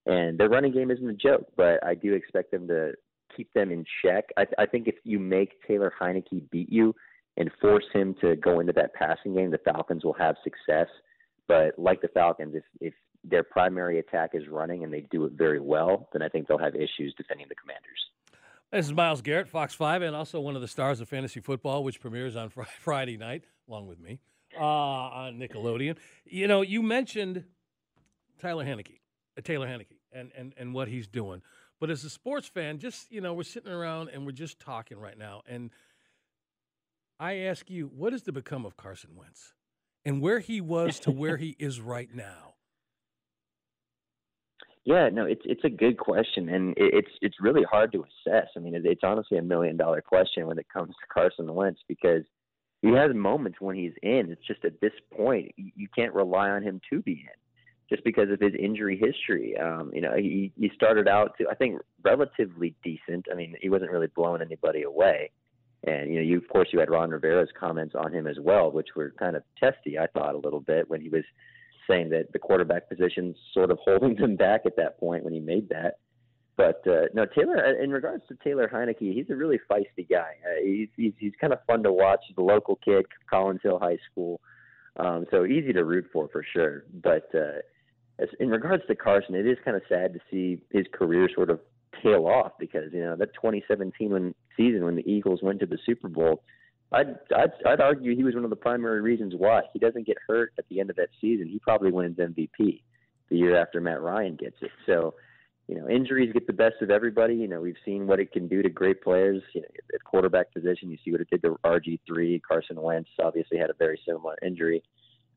and 0.06 0.38
their 0.38 0.48
running 0.48 0.72
game 0.72 0.90
isn't 0.90 1.08
a 1.08 1.14
joke. 1.14 1.46
But 1.56 1.84
I 1.84 1.94
do 1.94 2.14
expect 2.14 2.50
them 2.50 2.66
to 2.68 2.92
keep 3.36 3.52
them 3.52 3.70
in 3.70 3.84
check. 4.02 4.24
I, 4.38 4.46
I 4.58 4.66
think 4.66 4.88
if 4.88 4.94
you 5.04 5.18
make 5.18 5.60
Taylor 5.66 5.92
Heinicke 6.00 6.48
beat 6.50 6.72
you, 6.72 6.94
and 7.36 7.50
force 7.60 7.84
him 7.92 8.14
to 8.20 8.36
go 8.36 8.60
into 8.60 8.72
that 8.74 8.94
passing 8.94 9.34
game, 9.34 9.50
the 9.50 9.58
Falcons 9.58 10.04
will 10.04 10.12
have 10.14 10.36
success. 10.44 10.88
But 11.48 11.78
like 11.78 12.00
the 12.00 12.08
Falcons, 12.08 12.54
if 12.54 12.64
if 12.80 12.94
their 13.24 13.42
primary 13.42 13.98
attack 13.98 14.30
is 14.34 14.48
running 14.48 14.84
and 14.84 14.92
they 14.92 15.06
do 15.10 15.24
it 15.24 15.32
very 15.32 15.60
well, 15.60 16.08
then 16.12 16.22
I 16.22 16.28
think 16.28 16.48
they'll 16.48 16.58
have 16.58 16.74
issues 16.74 17.14
defending 17.16 17.46
the 17.48 17.54
Commanders. 17.54 17.88
This 18.72 18.86
is 18.86 18.92
Miles 18.92 19.22
Garrett, 19.22 19.48
Fox 19.48 19.74
5, 19.74 20.02
and 20.02 20.16
also 20.16 20.40
one 20.40 20.56
of 20.56 20.62
the 20.62 20.68
stars 20.68 21.00
of 21.00 21.08
fantasy 21.08 21.40
football, 21.40 21.84
which 21.84 22.00
premieres 22.00 22.34
on 22.36 22.48
Friday 22.80 23.16
night, 23.16 23.44
along 23.68 23.86
with 23.86 24.00
me, 24.00 24.18
uh, 24.58 24.64
on 24.64 25.38
Nickelodeon. 25.38 25.98
You 26.24 26.48
know, 26.48 26.62
you 26.62 26.82
mentioned 26.82 27.44
Tyler 28.40 28.64
Heinicke, 28.64 28.98
uh, 29.36 29.42
Taylor 29.42 29.68
Heinicke, 29.68 29.98
and, 30.10 30.32
and, 30.36 30.54
and 30.56 30.74
what 30.74 30.88
he's 30.88 31.06
doing. 31.06 31.42
But 31.78 31.90
as 31.90 32.02
a 32.04 32.10
sports 32.10 32.48
fan, 32.48 32.78
just, 32.78 33.12
you 33.12 33.20
know, 33.20 33.34
we're 33.34 33.42
sitting 33.42 33.70
around 33.70 34.08
and 34.08 34.24
we're 34.24 34.32
just 34.32 34.58
talking 34.58 34.98
right 34.98 35.18
now. 35.18 35.42
And– 35.46 35.70
I 37.22 37.36
ask 37.36 37.70
you, 37.70 37.88
what 37.96 38.12
is 38.12 38.22
to 38.22 38.32
become 38.32 38.66
of 38.66 38.76
Carson 38.76 39.10
Wentz 39.14 39.54
and 40.04 40.20
where 40.20 40.40
he 40.40 40.60
was 40.60 40.98
to 41.00 41.12
where 41.12 41.36
he 41.36 41.54
is 41.60 41.80
right 41.80 42.08
now? 42.12 42.54
Yeah, 44.84 45.08
no, 45.12 45.26
it's 45.26 45.42
it's 45.44 45.62
a 45.62 45.70
good 45.70 45.96
question, 45.98 46.48
and 46.48 46.74
it's 46.76 47.12
it's 47.20 47.36
really 47.40 47.62
hard 47.62 47.92
to 47.92 47.98
assess. 48.00 48.48
I 48.56 48.58
mean, 48.58 48.74
it's 48.74 49.04
honestly 49.04 49.38
a 49.38 49.42
million 49.42 49.76
dollar 49.76 50.00
question 50.00 50.48
when 50.48 50.58
it 50.58 50.66
comes 50.68 50.88
to 50.96 51.14
Carson 51.14 51.54
Wentz 51.54 51.78
because 51.86 52.24
he 52.80 52.88
has 52.88 53.14
moments 53.14 53.60
when 53.60 53.76
he's 53.76 53.92
in. 54.02 54.32
It's 54.32 54.44
just 54.44 54.64
at 54.64 54.80
this 54.80 54.90
point 55.16 55.52
you 55.56 55.86
can't 55.96 56.12
rely 56.12 56.50
on 56.50 56.64
him 56.64 56.80
to 56.90 57.00
be 57.02 57.12
in, 57.12 57.88
just 57.88 58.02
because 58.02 58.32
of 58.32 58.40
his 58.40 58.54
injury 58.58 59.00
history. 59.00 59.56
Um, 59.56 59.92
you 59.94 60.00
know, 60.00 60.16
he 60.16 60.50
he 60.58 60.72
started 60.74 61.06
out 61.06 61.38
to 61.38 61.46
I 61.48 61.54
think 61.54 61.80
relatively 62.02 62.74
decent. 62.82 63.26
I 63.30 63.36
mean, 63.36 63.54
he 63.60 63.68
wasn't 63.68 63.92
really 63.92 64.08
blowing 64.08 64.42
anybody 64.42 64.82
away, 64.82 65.30
and 65.84 66.10
you 66.10 66.16
know, 66.16 66.22
you 66.22 66.38
of 66.38 66.48
course 66.48 66.68
you 66.72 66.78
had 66.78 66.90
Ron 66.90 67.10
Rivera's 67.10 67.50
comments 67.58 67.94
on 67.94 68.12
him 68.12 68.26
as 68.26 68.36
well, 68.40 68.70
which 68.70 68.88
were 68.94 69.12
kind 69.18 69.36
of 69.36 69.42
testy, 69.58 69.98
I 69.98 70.06
thought, 70.06 70.34
a 70.34 70.38
little 70.38 70.60
bit 70.60 70.88
when 70.88 71.00
he 71.00 71.08
was 71.08 71.24
saying 71.88 72.10
that 72.10 72.32
the 72.32 72.38
quarterback 72.38 72.88
position's 72.88 73.36
sort 73.52 73.70
of 73.70 73.78
holding 73.84 74.14
them 74.16 74.36
back 74.36 74.62
at 74.66 74.76
that 74.76 74.98
point 74.98 75.24
when 75.24 75.32
he 75.32 75.40
made 75.40 75.68
that. 75.70 75.98
but 76.56 76.82
uh, 76.86 77.06
no, 77.14 77.26
Taylor. 77.26 77.82
In 77.82 77.90
regards 77.90 78.22
to 78.28 78.36
Taylor 78.44 78.70
Heinicke, 78.72 79.12
he's 79.12 79.30
a 79.30 79.34
really 79.34 79.58
feisty 79.70 80.08
guy. 80.08 80.34
Uh, 80.44 80.64
he's 80.64 80.88
he's 80.96 81.12
he's 81.18 81.32
kind 81.40 81.52
of 81.52 81.58
fun 81.66 81.82
to 81.82 81.92
watch. 81.92 82.20
He's 82.28 82.36
a 82.36 82.42
local 82.42 82.76
kid, 82.76 83.06
Collins 83.28 83.60
Hill 83.62 83.78
High 83.80 83.98
School, 84.10 84.40
um, 84.96 85.26
so 85.30 85.44
easy 85.44 85.72
to 85.72 85.84
root 85.84 86.06
for 86.12 86.28
for 86.28 86.44
sure. 86.52 86.84
But 87.02 87.28
uh, 87.34 87.60
as, 88.18 88.28
in 88.38 88.50
regards 88.50 88.84
to 88.86 88.94
Carson, 88.94 89.34
it 89.34 89.46
is 89.46 89.58
kind 89.64 89.76
of 89.76 89.82
sad 89.88 90.12
to 90.12 90.20
see 90.30 90.62
his 90.70 90.86
career 90.92 91.28
sort 91.34 91.50
of 91.50 91.60
tail 92.02 92.26
off 92.26 92.52
because 92.58 92.92
you 92.92 93.00
know 93.00 93.16
that 93.16 93.34
2017 93.34 94.10
when 94.10 94.34
season 94.56 94.84
when 94.84 94.96
the 94.96 95.10
Eagles 95.10 95.40
went 95.42 95.60
to 95.60 95.66
the 95.66 95.78
Super 95.84 96.08
Bowl. 96.08 96.42
I'd, 96.92 97.16
I'd 97.34 97.52
I'd 97.66 97.80
argue 97.80 98.14
he 98.14 98.24
was 98.24 98.34
one 98.34 98.44
of 98.44 98.50
the 98.50 98.56
primary 98.56 99.00
reasons 99.00 99.34
why 99.36 99.62
he 99.72 99.78
doesn't 99.78 100.06
get 100.06 100.18
hurt 100.28 100.52
at 100.58 100.68
the 100.68 100.78
end 100.78 100.90
of 100.90 100.96
that 100.96 101.08
season. 101.20 101.48
He 101.48 101.58
probably 101.58 101.90
wins 101.90 102.18
MVP 102.18 102.82
the 103.30 103.36
year 103.36 103.56
after 103.56 103.80
Matt 103.80 104.02
Ryan 104.02 104.36
gets 104.36 104.56
it. 104.60 104.70
So 104.84 105.14
you 105.68 105.76
know, 105.76 105.88
injuries 105.88 106.32
get 106.32 106.46
the 106.46 106.52
best 106.52 106.82
of 106.82 106.90
everybody. 106.90 107.34
You 107.34 107.48
know, 107.48 107.60
we've 107.60 107.76
seen 107.84 108.06
what 108.06 108.20
it 108.20 108.32
can 108.32 108.48
do 108.48 108.62
to 108.62 108.68
great 108.68 109.02
players 109.02 109.42
you 109.54 109.62
know, 109.62 109.68
at 109.94 110.04
quarterback 110.04 110.52
position. 110.52 110.90
You 110.90 110.98
see 111.04 111.12
what 111.12 111.20
it 111.20 111.30
did 111.30 111.42
to 111.42 111.56
RG3. 111.64 112.42
Carson 112.46 112.80
Wentz 112.80 113.08
obviously 113.22 113.58
had 113.58 113.70
a 113.70 113.74
very 113.78 113.98
similar 114.06 114.36
injury. 114.44 114.82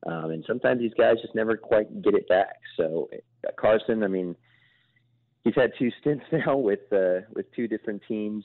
Um, 0.05 0.31
and 0.31 0.43
sometimes 0.45 0.79
these 0.79 0.93
guys 0.97 1.15
just 1.21 1.35
never 1.35 1.57
quite 1.57 2.01
get 2.01 2.15
it 2.15 2.27
back. 2.27 2.57
So 2.75 3.09
Carson, 3.57 4.03
I 4.03 4.07
mean, 4.07 4.35
he's 5.45 5.55
had 5.55 5.71
two 5.79 5.89
stints 6.01 6.25
now 6.33 6.57
with 6.57 6.91
uh, 6.91 7.21
with 7.33 7.45
two 7.55 7.69
different 7.69 8.01
teams 8.05 8.43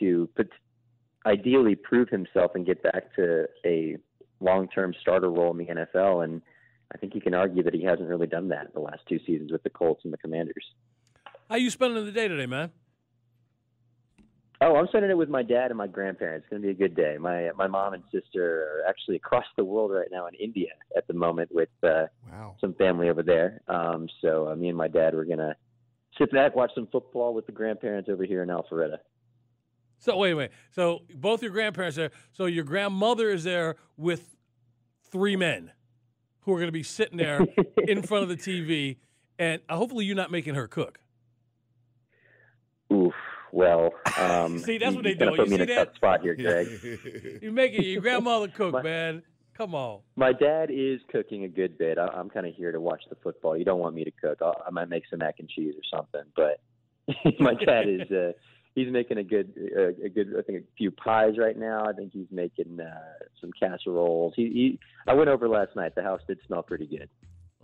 to 0.00 0.28
put, 0.34 0.50
ideally 1.24 1.76
prove 1.76 2.08
himself 2.08 2.52
and 2.56 2.66
get 2.66 2.82
back 2.82 3.14
to 3.14 3.46
a 3.64 3.96
long-term 4.40 4.94
starter 5.00 5.30
role 5.30 5.52
in 5.52 5.58
the 5.58 5.66
NFL. 5.66 6.24
And 6.24 6.42
I 6.92 6.98
think 6.98 7.14
you 7.14 7.20
can 7.20 7.34
argue 7.34 7.62
that 7.62 7.74
he 7.74 7.84
hasn't 7.84 8.08
really 8.08 8.26
done 8.26 8.48
that 8.48 8.72
the 8.74 8.80
last 8.80 9.00
two 9.08 9.18
seasons 9.26 9.52
with 9.52 9.62
the 9.62 9.70
Colts 9.70 10.02
and 10.04 10.12
the 10.12 10.18
Commanders. 10.18 10.64
How 11.48 11.56
you 11.56 11.70
spending 11.70 12.04
the 12.04 12.12
day 12.12 12.28
today, 12.28 12.46
man? 12.46 12.70
Oh, 14.60 14.74
I'm 14.74 14.88
spending 14.88 15.10
it 15.10 15.16
with 15.16 15.28
my 15.28 15.44
dad 15.44 15.70
and 15.70 15.78
my 15.78 15.86
grandparents. 15.86 16.44
It's 16.44 16.50
going 16.50 16.62
to 16.62 16.66
be 16.66 16.72
a 16.72 16.88
good 16.88 16.96
day. 16.96 17.16
My 17.18 17.50
my 17.56 17.68
mom 17.68 17.94
and 17.94 18.02
sister 18.12 18.64
are 18.64 18.88
actually 18.88 19.14
across 19.14 19.44
the 19.56 19.64
world 19.64 19.92
right 19.92 20.08
now 20.10 20.26
in 20.26 20.34
India 20.34 20.70
at 20.96 21.06
the 21.06 21.14
moment 21.14 21.50
with 21.52 21.68
uh, 21.84 22.06
wow. 22.30 22.56
some 22.60 22.74
family 22.74 23.08
over 23.08 23.22
there. 23.22 23.60
Um, 23.68 24.08
so 24.20 24.48
uh, 24.48 24.56
me 24.56 24.68
and 24.68 24.76
my 24.76 24.88
dad 24.88 25.14
we're 25.14 25.24
going 25.24 25.38
to 25.38 25.54
sit 26.16 26.32
back, 26.32 26.54
watch 26.56 26.70
some 26.74 26.88
football 26.90 27.34
with 27.34 27.46
the 27.46 27.52
grandparents 27.52 28.08
over 28.08 28.24
here 28.24 28.42
in 28.42 28.48
Alpharetta. 28.48 28.98
So 29.98 30.16
wait, 30.16 30.34
wait. 30.34 30.50
So 30.70 31.02
both 31.14 31.42
your 31.42 31.50
grandparents 31.50 31.98
are 31.98 32.02
there. 32.02 32.10
So 32.32 32.46
your 32.46 32.64
grandmother 32.64 33.30
is 33.30 33.44
there 33.44 33.76
with 33.96 34.36
three 35.10 35.36
men 35.36 35.72
who 36.40 36.52
are 36.54 36.58
going 36.58 36.68
to 36.68 36.72
be 36.72 36.82
sitting 36.82 37.18
there 37.18 37.40
in 37.76 38.02
front 38.02 38.22
of 38.22 38.28
the 38.28 38.36
TV, 38.36 38.96
and 39.38 39.60
uh, 39.68 39.76
hopefully 39.76 40.04
you're 40.04 40.16
not 40.16 40.30
making 40.30 40.54
her 40.54 40.68
cook. 40.68 41.00
Oof. 42.92 43.12
Well, 43.50 43.92
um, 44.18 44.58
see, 44.58 44.78
that's 44.78 44.94
what 44.94 45.04
they 45.04 45.14
do. 45.14 45.34
You 45.36 45.46
see 45.46 45.64
that? 45.64 45.94
spot 45.94 46.20
here, 46.22 46.34
Greg. 46.34 46.68
you 47.42 47.50
make 47.50 47.72
it 47.72 47.84
your 47.84 48.00
grandmother 48.00 48.48
cook, 48.48 48.72
My- 48.72 48.82
man. 48.82 49.22
Come 49.58 49.74
on. 49.74 50.00
my 50.16 50.32
dad 50.32 50.70
is 50.72 51.00
cooking 51.10 51.42
a 51.44 51.48
good 51.48 51.76
bit. 51.76 51.98
I, 51.98 52.06
I'm 52.06 52.30
kind 52.30 52.46
of 52.46 52.54
here 52.54 52.70
to 52.72 52.80
watch 52.80 53.02
the 53.10 53.16
football. 53.16 53.56
You 53.58 53.64
don't 53.64 53.80
want 53.80 53.94
me 53.96 54.04
to 54.04 54.10
cook. 54.12 54.38
I'll, 54.40 54.62
I 54.64 54.70
might 54.70 54.88
make 54.88 55.02
some 55.10 55.18
mac 55.18 55.34
and 55.40 55.48
cheese 55.48 55.74
or 55.76 55.98
something. 55.98 56.22
But 56.36 56.60
my 57.40 57.54
dad 57.54 57.88
is. 57.88 58.08
Uh, 58.10 58.32
he's 58.76 58.90
making 58.92 59.18
a 59.18 59.24
good, 59.24 59.52
uh, 59.76 60.04
a 60.04 60.08
good. 60.08 60.34
I 60.38 60.42
think 60.42 60.60
a 60.60 60.62
few 60.76 60.92
pies 60.92 61.34
right 61.38 61.58
now. 61.58 61.84
I 61.86 61.92
think 61.92 62.12
he's 62.12 62.28
making 62.30 62.78
uh, 62.80 63.24
some 63.40 63.50
casseroles. 63.60 64.34
He, 64.36 64.42
he. 64.44 64.78
I 65.08 65.14
went 65.14 65.28
over 65.28 65.48
last 65.48 65.74
night. 65.74 65.96
The 65.96 66.02
house 66.04 66.20
did 66.28 66.38
smell 66.46 66.62
pretty 66.62 66.86
good. 66.86 67.08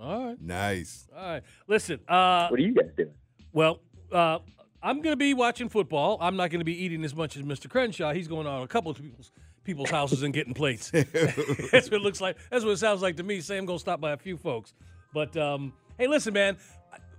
All 0.01 0.27
right. 0.27 0.43
nice. 0.43 1.07
All 1.17 1.23
right. 1.25 1.43
Listen, 1.69 2.01
uh, 2.09 2.49
What 2.49 2.59
are 2.59 2.63
you 2.63 2.75
guys 2.75 2.91
doing? 2.97 3.13
well, 3.53 3.79
uh, 4.11 4.41
I'm 4.83 4.97
going 5.01 5.13
to 5.13 5.17
be 5.17 5.33
watching 5.33 5.69
football. 5.69 6.19
I'm 6.21 6.35
not 6.37 6.51
going 6.51 6.59
to 6.59 6.65
be 6.65 6.77
eating 6.85 7.05
as 7.05 7.15
much 7.15 7.37
as 7.37 7.43
Mr. 7.43 7.71
Crenshaw. 7.71 8.13
He's 8.13 8.27
going 8.27 8.49
on 8.49 8.63
a 8.63 8.67
couple 8.67 8.91
of 8.91 8.97
people's 9.01 9.31
people's 9.65 9.91
houses 9.91 10.23
and 10.23 10.33
getting 10.33 10.55
plates. 10.55 10.91
That's 10.93 11.91
what 11.91 11.95
it 11.95 12.03
looks 12.03 12.21
like. 12.21 12.37
That's 12.51 12.65
what 12.65 12.73
it 12.73 12.79
sounds 12.79 13.03
like 13.03 13.17
to 13.17 13.23
me. 13.23 13.41
Sam 13.41 13.67
going 13.67 13.79
to 13.79 13.81
stop 13.81 14.01
by 14.01 14.13
a 14.13 14.17
few 14.17 14.37
folks. 14.37 14.75
But 15.13 15.37
um, 15.37 15.73
hey, 15.99 16.07
listen, 16.07 16.35
man. 16.35 16.57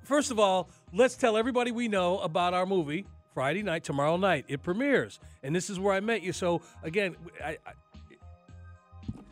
First 0.04 0.30
of 0.32 0.40
all, 0.40 0.70
let's 0.94 1.16
tell 1.16 1.36
everybody 1.36 1.72
we 1.72 1.88
know 1.88 2.20
about 2.20 2.54
our 2.54 2.66
movie 2.66 3.06
Friday 3.34 3.64
night, 3.64 3.84
tomorrow 3.84 4.18
night. 4.18 4.46
It 4.48 4.62
premieres, 4.62 5.20
and 5.44 5.56
this 5.56 5.70
is 5.70 5.80
where 5.80 5.94
I 5.94 6.00
met 6.00 6.22
you. 6.22 6.32
So 6.32 6.62
again, 6.84 7.16
I, 7.44 7.58
I, 7.66 7.72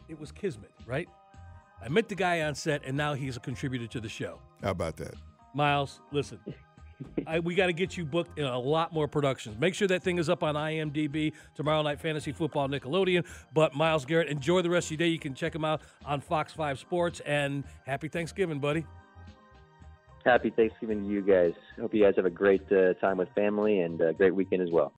it 0.10 0.20
was 0.20 0.32
kismet, 0.32 0.72
right? 0.88 1.08
I 1.84 1.90
met 1.90 2.10
the 2.10 2.16
guy 2.16 2.42
on 2.42 2.56
set, 2.56 2.82
and 2.86 2.98
now 2.98 3.14
he's 3.14 3.38
a 3.38 3.40
contributor 3.40 3.88
to 3.88 4.00
the 4.00 4.10
show. 4.10 4.40
How 4.64 4.72
about 4.72 4.98
that? 4.98 5.16
Miles, 5.54 6.00
listen. 6.12 6.40
I, 7.28 7.40
we 7.40 7.56
got 7.56 7.68
to 7.68 7.74
get 7.74 7.96
you 7.98 8.06
booked 8.06 8.38
in 8.38 8.46
a 8.46 8.60
lot 8.60 8.94
more 8.94 9.08
productions. 9.08 9.60
Make 9.60 9.76
sure 9.76 9.88
that 9.88 10.04
thing 10.04 10.18
is 10.18 10.30
up 10.30 10.44
on 10.44 10.56
IMDb 10.56 11.34
tomorrow 11.56 11.82
night, 11.82 12.00
Fantasy 12.00 12.32
Football 12.32 12.68
Nickelodeon. 12.68 13.26
But 13.54 13.76
Miles 13.76 14.06
Garrett, 14.06 14.28
enjoy 14.28 14.62
the 14.62 14.70
rest 14.70 14.88
of 14.88 14.92
your 14.92 14.98
day. 14.98 15.08
You 15.08 15.20
can 15.20 15.34
check 15.34 15.54
him 15.56 15.64
out 15.64 15.82
on 16.06 16.20
Fox 16.20 16.52
5 16.54 16.80
Sports. 16.80 17.22
And 17.22 17.64
happy 17.86 18.08
Thanksgiving, 18.08 18.60
buddy. 18.60 18.86
Happy 20.26 20.50
Thanksgiving 20.50 21.04
to 21.04 21.10
you 21.10 21.22
guys. 21.22 21.54
Hope 21.80 21.94
you 21.94 22.04
guys 22.04 22.14
have 22.16 22.26
a 22.26 22.30
great 22.30 22.64
uh, 22.72 22.94
time 22.96 23.18
with 23.18 23.30
family 23.36 23.80
and 23.82 24.02
a 24.02 24.14
great 24.14 24.34
weekend 24.34 24.62
as 24.62 24.72
well. 24.72 24.92